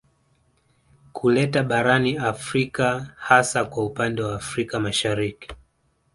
[1.13, 5.51] Kuleta barani Afrika hasa kwa upande wa Afrika Mashariki